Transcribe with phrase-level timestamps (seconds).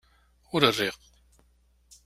[0.53, 0.95] Ur riɣ